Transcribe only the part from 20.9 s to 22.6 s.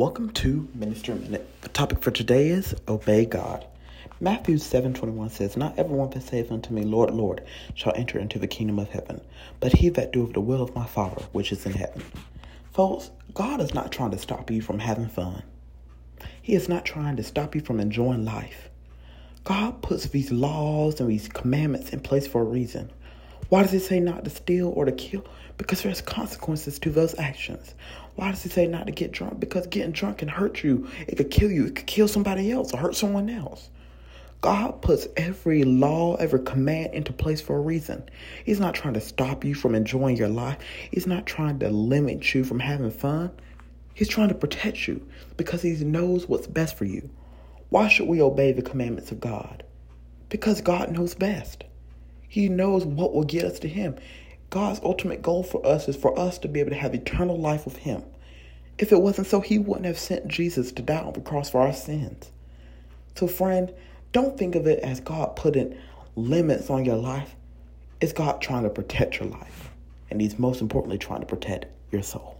and these commandments in place for a